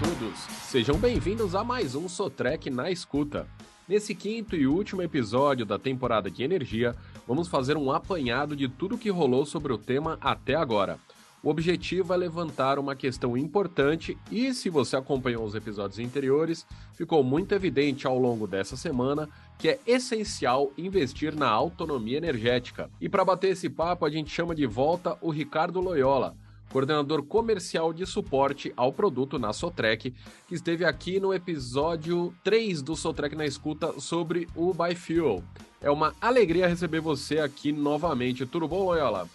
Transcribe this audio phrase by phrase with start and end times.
[0.00, 3.46] todos, sejam bem-vindos a mais um Sotrec na Escuta.
[3.88, 6.96] Nesse quinto e último episódio da temporada de energia,
[7.28, 10.98] vamos fazer um apanhado de tudo que rolou sobre o tema até agora.
[11.44, 17.22] O objetivo é levantar uma questão importante e, se você acompanhou os episódios anteriores, ficou
[17.22, 22.90] muito evidente ao longo dessa semana que é essencial investir na autonomia energética.
[23.00, 26.34] E para bater esse papo, a gente chama de volta o Ricardo Loyola,
[26.74, 30.12] coordenador comercial de suporte ao produto na Sotrec,
[30.48, 35.40] que esteve aqui no episódio 3 do Sotrec na Escuta sobre o Biofuel.
[35.80, 38.44] É uma alegria receber você aqui novamente.
[38.44, 39.28] Tudo bom, Loyola?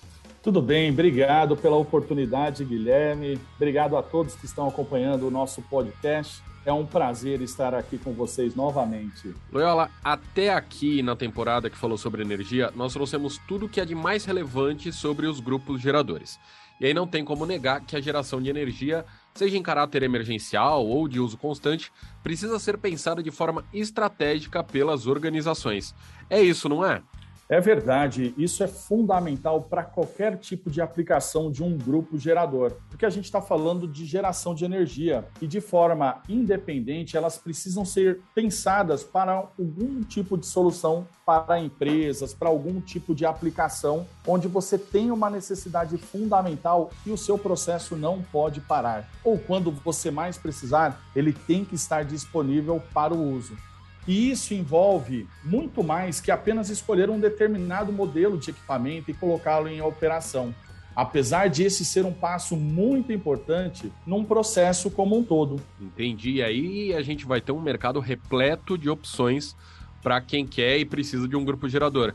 [0.43, 3.39] Tudo bem, obrigado pela oportunidade, Guilherme.
[3.55, 6.43] Obrigado a todos que estão acompanhando o nosso podcast.
[6.65, 9.33] É um prazer estar aqui com vocês novamente.
[9.49, 13.95] Loyola, até aqui na temporada que falou sobre energia, nós trouxemos tudo que é de
[13.95, 16.37] mais relevante sobre os grupos geradores.
[16.79, 20.85] E aí não tem como negar que a geração de energia, seja em caráter emergencial
[20.85, 21.91] ou de uso constante,
[22.23, 25.93] precisa ser pensada de forma estratégica pelas organizações.
[26.29, 27.01] É isso, não é?
[27.51, 33.07] É verdade, isso é fundamental para qualquer tipo de aplicação de um grupo gerador, porque
[33.07, 38.21] a gente está falando de geração de energia e de forma independente elas precisam ser
[38.35, 44.77] pensadas para algum tipo de solução para empresas, para algum tipo de aplicação onde você
[44.77, 49.09] tem uma necessidade fundamental e o seu processo não pode parar.
[49.23, 53.57] Ou quando você mais precisar, ele tem que estar disponível para o uso.
[54.07, 59.67] E isso envolve muito mais que apenas escolher um determinado modelo de equipamento e colocá-lo
[59.67, 60.53] em operação.
[60.95, 65.61] Apesar de esse ser um passo muito importante num processo como um todo.
[65.79, 66.41] Entendi.
[66.41, 69.55] Aí a gente vai ter um mercado repleto de opções
[70.01, 72.13] para quem quer e precisa de um grupo gerador.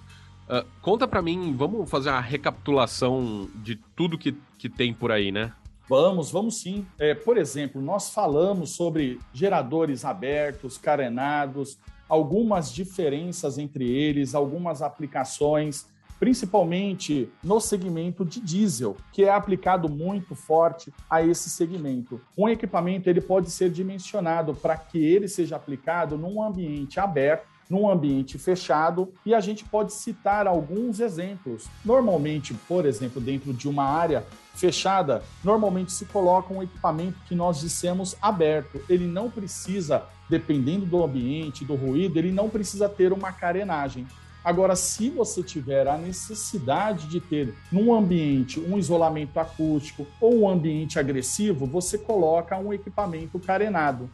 [0.48, 5.33] Uh, conta para mim, vamos fazer uma recapitulação de tudo que, que tem por aí,
[5.33, 5.53] né?
[5.89, 6.87] Vamos, vamos sim.
[6.99, 15.86] É, por exemplo, nós falamos sobre geradores abertos, carenados, algumas diferenças entre eles, algumas aplicações,
[16.19, 22.20] principalmente no segmento de diesel, que é aplicado muito forte a esse segmento.
[22.37, 27.89] Um equipamento ele pode ser dimensionado para que ele seja aplicado num ambiente aberto num
[27.89, 31.67] ambiente fechado e a gente pode citar alguns exemplos.
[31.85, 37.61] Normalmente, por exemplo, dentro de uma área fechada, normalmente se coloca um equipamento que nós
[37.61, 38.80] dissemos aberto.
[38.89, 44.07] Ele não precisa, dependendo do ambiente, do ruído, ele não precisa ter uma carenagem.
[44.45, 50.48] Agora, se você tiver a necessidade de ter num ambiente um isolamento acústico ou um
[50.48, 54.11] ambiente agressivo, você coloca um equipamento carenado.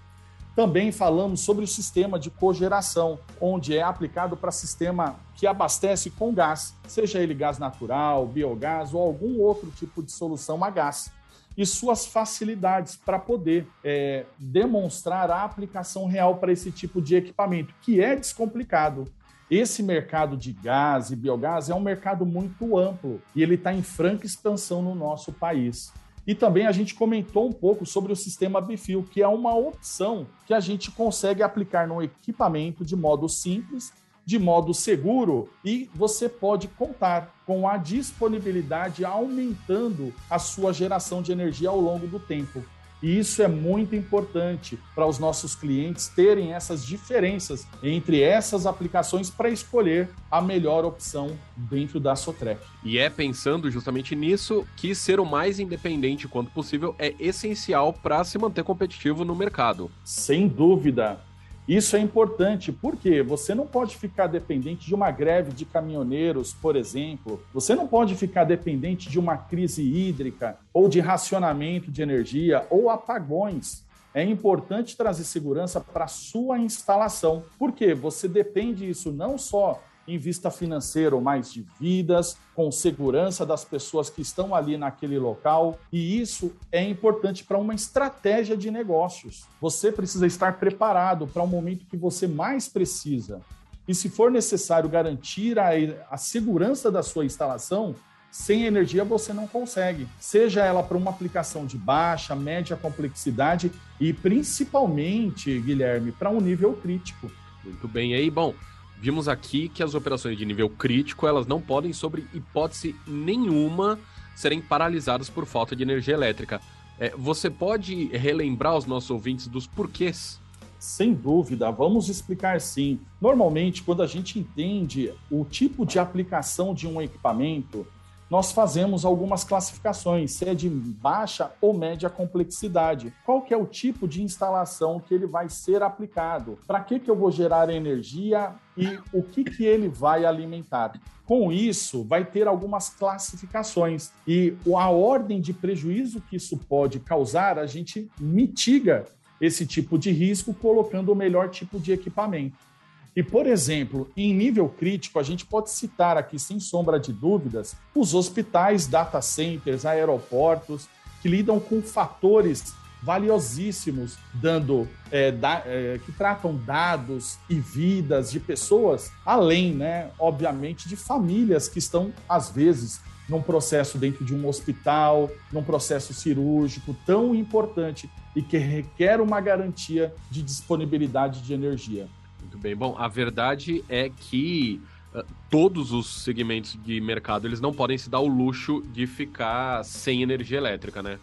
[0.55, 6.34] Também falamos sobre o sistema de cogeração, onde é aplicado para sistema que abastece com
[6.34, 11.11] gás, seja ele gás natural, biogás ou algum outro tipo de solução a gás.
[11.56, 17.75] E suas facilidades para poder é, demonstrar a aplicação real para esse tipo de equipamento,
[17.81, 19.05] que é descomplicado.
[19.50, 23.82] Esse mercado de gás e biogás é um mercado muito amplo e ele está em
[23.82, 25.93] franca expansão no nosso país.
[26.26, 30.26] E também a gente comentou um pouco sobre o sistema Bifil, que é uma opção
[30.47, 33.92] que a gente consegue aplicar no equipamento de modo simples,
[34.25, 41.32] de modo seguro e você pode contar com a disponibilidade aumentando a sua geração de
[41.32, 42.62] energia ao longo do tempo.
[43.03, 49.31] E isso é muito importante para os nossos clientes terem essas diferenças entre essas aplicações
[49.31, 52.61] para escolher a melhor opção dentro da Sotrec.
[52.84, 58.22] E é pensando justamente nisso que ser o mais independente quanto possível é essencial para
[58.25, 59.91] se manter competitivo no mercado.
[60.05, 61.21] Sem dúvida.
[61.70, 66.75] Isso é importante porque você não pode ficar dependente de uma greve de caminhoneiros, por
[66.75, 67.41] exemplo.
[67.54, 72.91] Você não pode ficar dependente de uma crise hídrica ou de racionamento de energia ou
[72.91, 73.84] apagões.
[74.12, 79.81] É importante trazer segurança para sua instalação, porque você depende isso não só
[80.15, 85.79] em vista financeiro, mais de vidas, com segurança das pessoas que estão ali naquele local.
[85.93, 89.44] E isso é importante para uma estratégia de negócios.
[89.61, 93.40] Você precisa estar preparado para o momento que você mais precisa.
[93.87, 95.70] E se for necessário garantir a,
[96.11, 97.94] a segurança da sua instalação,
[98.31, 100.06] sem energia você não consegue.
[100.19, 106.75] Seja ela para uma aplicação de baixa, média complexidade e principalmente, Guilherme, para um nível
[106.75, 107.31] crítico.
[107.64, 108.14] Muito bem.
[108.14, 108.55] Aí, bom,
[109.00, 113.99] Vimos aqui que as operações de nível crítico, elas não podem, sobre hipótese nenhuma,
[114.37, 116.61] serem paralisadas por falta de energia elétrica.
[116.99, 120.38] É, você pode relembrar os nossos ouvintes dos porquês?
[120.79, 123.00] Sem dúvida, vamos explicar sim.
[123.19, 127.87] Normalmente, quando a gente entende o tipo de aplicação de um equipamento,
[128.31, 133.12] nós fazemos algumas classificações, se é de baixa ou média complexidade.
[133.27, 136.56] Qual que é o tipo de instalação que ele vai ser aplicado?
[136.65, 140.93] Para que, que eu vou gerar energia e o que, que ele vai alimentar?
[141.27, 147.59] Com isso, vai ter algumas classificações e a ordem de prejuízo que isso pode causar,
[147.59, 149.06] a gente mitiga
[149.41, 152.69] esse tipo de risco colocando o melhor tipo de equipamento.
[153.15, 157.75] E, por exemplo, em nível crítico, a gente pode citar aqui, sem sombra de dúvidas,
[157.95, 160.89] os hospitais, data centers, aeroportos,
[161.21, 162.73] que lidam com fatores
[163.03, 170.89] valiosíssimos, dando é, da, é, que tratam dados e vidas de pessoas, além, né, obviamente,
[170.89, 176.95] de famílias que estão às vezes num processo dentro de um hospital, num processo cirúrgico
[177.07, 182.09] tão importante e que requer uma garantia de disponibilidade de energia.
[182.50, 182.75] Muito bem.
[182.75, 184.82] Bom, a verdade é que
[185.14, 189.85] uh, todos os segmentos de mercado eles não podem se dar o luxo de ficar
[189.85, 191.20] sem energia elétrica, né?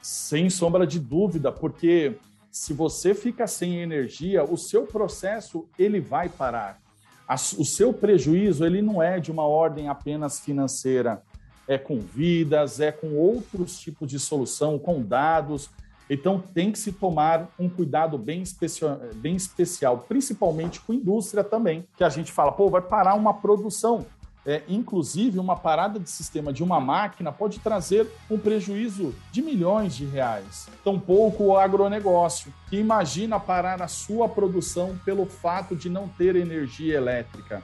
[0.00, 2.14] Sem sombra de dúvida, porque
[2.48, 6.80] se você fica sem energia, o seu processo ele vai parar.
[7.28, 11.20] o seu prejuízo ele não é de uma ordem apenas financeira,
[11.66, 15.70] é com vidas, é com outros tipos de solução, com dados.
[16.10, 21.86] Então, tem que se tomar um cuidado bem, especial, bem especial, principalmente com indústria também,
[21.96, 24.06] que a gente fala, pô, vai parar uma produção.
[24.46, 29.94] É, inclusive, uma parada de sistema de uma máquina pode trazer um prejuízo de milhões
[29.94, 30.68] de reais.
[30.82, 36.96] Tampouco o agronegócio, que imagina parar a sua produção pelo fato de não ter energia
[36.96, 37.62] elétrica.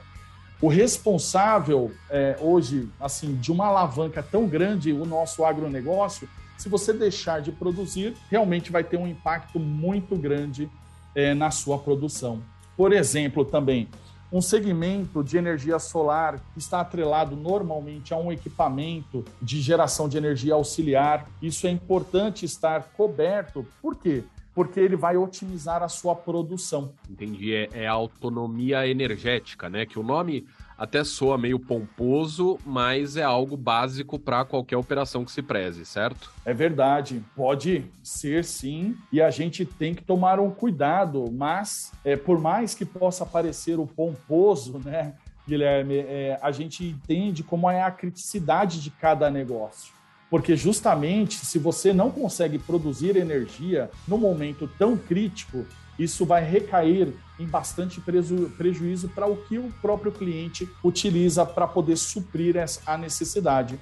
[0.61, 6.29] O responsável é, hoje, assim, de uma alavanca tão grande, o nosso agronegócio,
[6.65, 10.67] se você deixar de produzir, realmente vai ter um impacto muito grande
[11.13, 12.41] é, na sua produção.
[12.75, 13.87] Por exemplo, também,
[14.31, 20.55] um segmento de energia solar está atrelado normalmente a um equipamento de geração de energia
[20.55, 21.29] auxiliar.
[21.39, 23.63] Isso é importante estar coberto.
[23.79, 24.23] Por quê?
[24.55, 26.93] Porque ele vai otimizar a sua produção.
[27.07, 27.53] Entendi.
[27.53, 29.85] É, é autonomia energética, né?
[29.85, 30.47] Que o nome
[30.77, 36.31] até soa meio pomposo, mas é algo básico para qualquer operação que se preze, certo?
[36.45, 42.15] É verdade, pode ser sim, e a gente tem que tomar um cuidado, mas é,
[42.15, 45.13] por mais que possa parecer o pomposo, né,
[45.47, 49.93] Guilherme, é, a gente entende como é a criticidade de cada negócio.
[50.29, 55.65] Porque justamente se você não consegue produzir energia no momento tão crítico,
[55.97, 61.67] isso vai recair em bastante preju prejuízo para o que o próprio cliente utiliza para
[61.67, 62.55] poder suprir
[62.85, 63.79] a necessidade.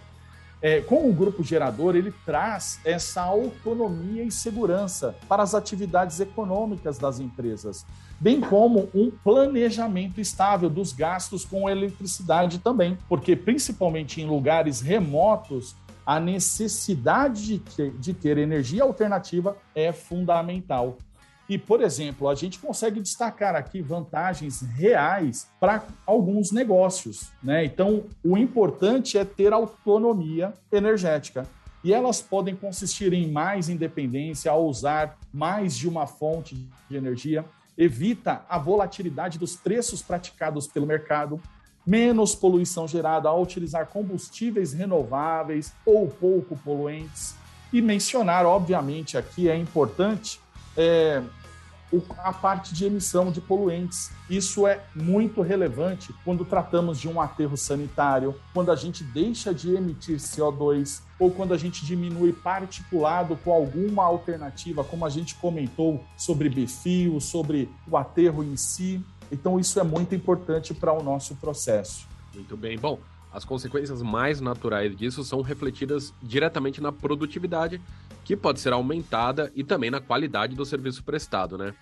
[0.62, 6.98] É, com o grupo gerador, ele traz essa autonomia e segurança para as atividades econômicas
[6.98, 7.86] das empresas,
[8.18, 15.76] bem como um planejamento estável dos gastos com eletricidade também, porque principalmente em lugares remotos,
[16.06, 20.98] a necessidade de ter, de ter energia alternativa é fundamental.
[21.54, 27.30] E, por exemplo, a gente consegue destacar aqui vantagens reais para alguns negócios.
[27.44, 27.64] Né?
[27.64, 31.46] Então, o importante é ter autonomia energética.
[31.84, 36.56] E elas podem consistir em mais independência ao usar mais de uma fonte
[36.90, 37.46] de energia,
[37.78, 41.40] evita a volatilidade dos preços praticados pelo mercado,
[41.86, 47.36] menos poluição gerada ao utilizar combustíveis renováveis ou pouco poluentes.
[47.72, 50.40] E mencionar, obviamente, aqui é importante
[50.76, 51.22] é,
[52.18, 54.12] a parte de emissão de poluentes.
[54.30, 59.76] Isso é muito relevante quando tratamos de um aterro sanitário, quando a gente deixa de
[59.76, 66.04] emitir CO2 ou quando a gente diminui particulado com alguma alternativa, como a gente comentou
[66.18, 69.04] sobre bifio, sobre o aterro em si.
[69.32, 72.08] Então, isso é muito importante para o nosso processo.
[72.34, 72.78] Muito bem.
[72.78, 73.00] Bom,
[73.34, 77.82] as consequências mais naturais disso são refletidas diretamente na produtividade,
[78.24, 81.74] que pode ser aumentada, e também na qualidade do serviço prestado, né?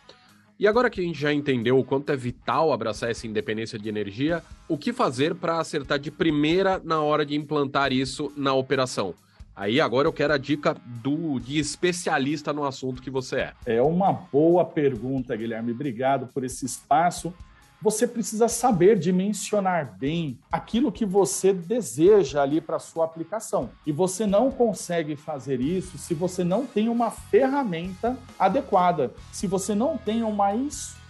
[0.59, 3.89] E agora que a gente já entendeu o quanto é vital abraçar essa independência de
[3.89, 9.15] energia, o que fazer para acertar de primeira na hora de implantar isso na operação?
[9.55, 13.53] Aí agora eu quero a dica do de especialista no assunto que você é.
[13.65, 15.71] É uma boa pergunta, Guilherme.
[15.71, 17.33] Obrigado por esse espaço
[17.81, 23.69] você precisa saber dimensionar bem aquilo que você deseja ali para sua aplicação.
[23.85, 29.73] E você não consegue fazer isso se você não tem uma ferramenta adequada, se você
[29.73, 30.53] não tem uma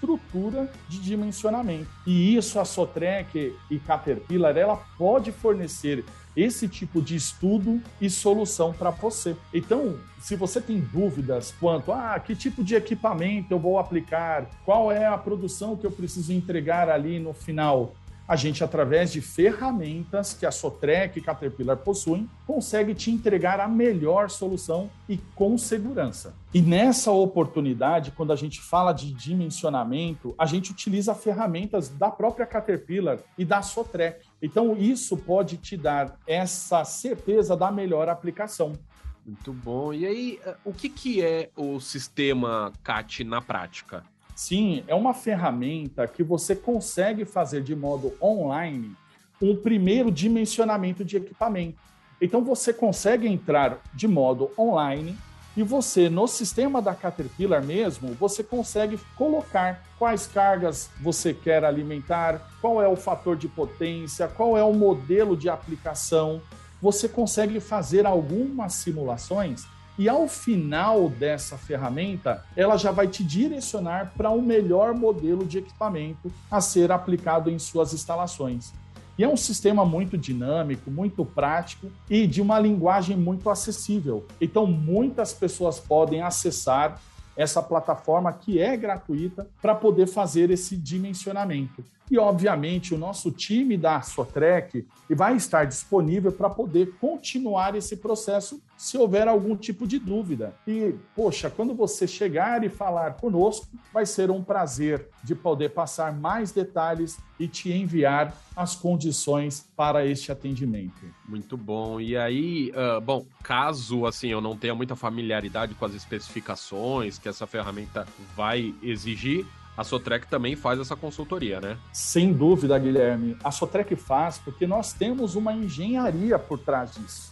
[0.01, 1.87] estrutura de dimensionamento.
[2.05, 6.03] E isso a Sotrec e Caterpillar ela pode fornecer
[6.35, 9.35] esse tipo de estudo e solução para você.
[9.53, 14.49] Então, se você tem dúvidas quanto a ah, que tipo de equipamento eu vou aplicar,
[14.63, 17.93] qual é a produção que eu preciso entregar ali no final,
[18.31, 23.67] a gente, através de ferramentas que a Sotrec e Caterpillar possuem, consegue te entregar a
[23.67, 26.33] melhor solução e com segurança.
[26.53, 32.45] E nessa oportunidade, quando a gente fala de dimensionamento, a gente utiliza ferramentas da própria
[32.45, 34.25] Caterpillar e da Sotrec.
[34.41, 38.79] Então, isso pode te dar essa certeza da melhor aplicação.
[39.25, 39.93] Muito bom.
[39.93, 44.05] E aí, eh, o que, que é o sistema CAT na prática?
[44.41, 48.95] Sim, é uma ferramenta que você consegue fazer de modo online
[49.39, 51.77] um primeiro dimensionamento de equipamento.
[52.19, 55.15] Então você consegue entrar de modo online
[55.55, 62.41] e você no sistema da Caterpillar mesmo, você consegue colocar quais cargas você quer alimentar,
[62.59, 66.41] qual é o fator de potência, qual é o modelo de aplicação.
[66.81, 69.67] Você consegue fazer algumas simulações
[69.97, 75.45] e ao final dessa ferramenta, ela já vai te direcionar para o um melhor modelo
[75.45, 78.73] de equipamento a ser aplicado em suas instalações.
[79.17, 84.25] E é um sistema muito dinâmico, muito prático e de uma linguagem muito acessível.
[84.39, 86.99] Então, muitas pessoas podem acessar
[87.35, 91.83] essa plataforma que é gratuita para poder fazer esse dimensionamento.
[92.09, 98.61] E, obviamente, o nosso time da Sotrec vai estar disponível para poder continuar esse processo
[98.81, 100.55] se houver algum tipo de dúvida.
[100.65, 106.11] E, poxa, quando você chegar e falar conosco, vai ser um prazer de poder passar
[106.11, 111.05] mais detalhes e te enviar as condições para este atendimento.
[111.29, 112.01] Muito bom.
[112.01, 117.29] E aí, uh, bom, caso assim eu não tenha muita familiaridade com as especificações que
[117.29, 119.45] essa ferramenta vai exigir,
[119.77, 121.77] a Sotrec também faz essa consultoria, né?
[121.93, 123.37] Sem dúvida, Guilherme.
[123.43, 127.30] A Sotrec faz porque nós temos uma engenharia por trás disso.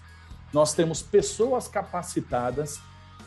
[0.53, 2.79] Nós temos pessoas capacitadas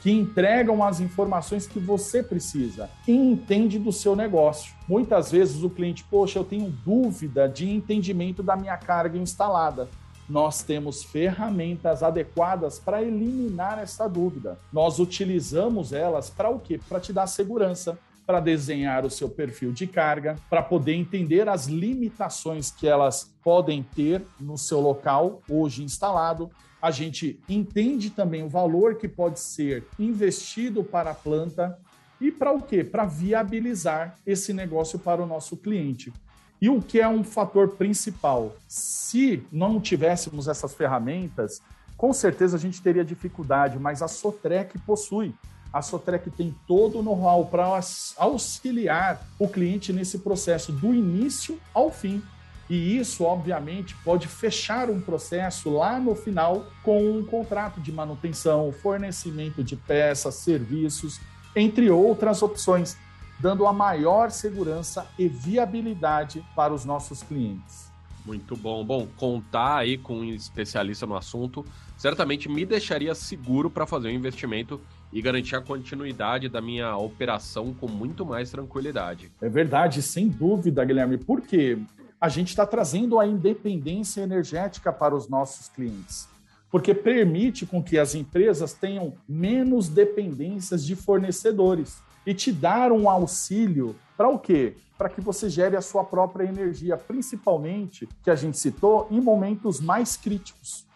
[0.02, 4.74] que entregam as informações que você precisa e entende do seu negócio.
[4.88, 9.88] Muitas vezes o cliente, poxa, eu tenho dúvida de entendimento da minha carga instalada.
[10.28, 14.58] Nós temos ferramentas adequadas para eliminar essa dúvida.
[14.72, 16.80] Nós utilizamos elas para o quê?
[16.88, 21.66] Para te dar segurança, para desenhar o seu perfil de carga, para poder entender as
[21.66, 26.50] limitações que elas podem ter no seu local hoje instalado.
[26.82, 31.78] A gente entende também o valor que pode ser investido para a planta
[32.20, 32.82] e para o quê?
[32.82, 36.12] Para viabilizar esse negócio para o nosso cliente.
[36.60, 38.56] E o que é um fator principal?
[38.66, 41.62] Se não tivéssemos essas ferramentas,
[41.96, 45.32] com certeza a gente teria dificuldade, mas a Sotrec possui
[45.72, 47.80] a Sotrec tem todo o know-how para
[48.18, 52.22] auxiliar o cliente nesse processo do início ao fim.
[52.70, 58.72] E isso, obviamente, pode fechar um processo lá no final com um contrato de manutenção,
[58.72, 61.20] fornecimento de peças, serviços,
[61.54, 62.96] entre outras opções,
[63.38, 67.90] dando a maior segurança e viabilidade para os nossos clientes.
[68.24, 68.84] Muito bom.
[68.84, 71.64] Bom, contar aí com um especialista no assunto
[72.02, 74.80] certamente me deixaria seguro para fazer um investimento
[75.12, 79.30] e garantir a continuidade da minha operação com muito mais tranquilidade.
[79.40, 81.78] É verdade, sem dúvida, Guilherme, porque
[82.22, 86.28] a gente está trazendo a independência energética para os nossos clientes.
[86.70, 93.10] Porque permite com que as empresas tenham menos dependências de fornecedores e te dar um
[93.10, 94.76] auxílio para o quê?
[94.96, 99.80] Para que você gere a sua própria energia, principalmente, que a gente citou, em momentos
[99.80, 100.86] mais críticos.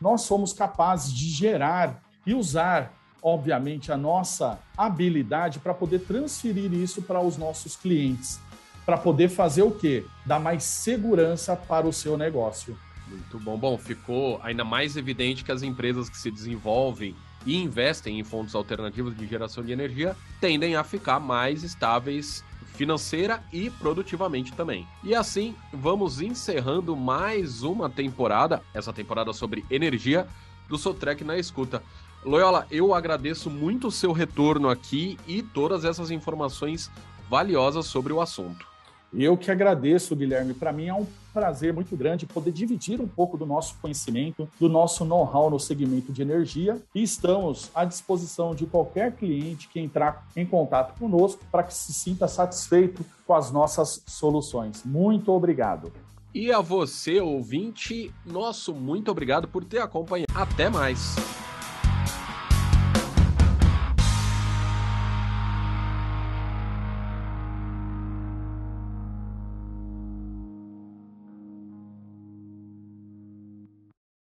[0.00, 7.02] Nós somos capazes de gerar e usar obviamente, a nossa habilidade para poder transferir isso
[7.02, 8.38] para os nossos clientes,
[8.86, 10.06] para poder fazer o quê?
[10.24, 12.78] Dar mais segurança para o seu negócio.
[13.08, 13.58] Muito bom.
[13.58, 17.14] Bom, ficou ainda mais evidente que as empresas que se desenvolvem
[17.44, 23.42] e investem em fontes alternativas de geração de energia tendem a ficar mais estáveis financeira
[23.52, 24.86] e produtivamente também.
[25.02, 30.26] E assim, vamos encerrando mais uma temporada, essa temporada sobre energia
[30.68, 31.82] do Sotrec na escuta.
[32.24, 36.90] Loyola, eu agradeço muito o seu retorno aqui e todas essas informações
[37.30, 38.75] valiosas sobre o assunto.
[39.18, 40.52] Eu que agradeço, Guilherme.
[40.52, 44.68] Para mim é um prazer muito grande poder dividir um pouco do nosso conhecimento, do
[44.68, 50.26] nosso know-how no segmento de energia e estamos à disposição de qualquer cliente que entrar
[50.36, 54.82] em contato conosco para que se sinta satisfeito com as nossas soluções.
[54.84, 55.92] Muito obrigado.
[56.34, 60.26] E a você, ouvinte, nosso muito obrigado por ter acompanhado.
[60.34, 61.16] Até mais!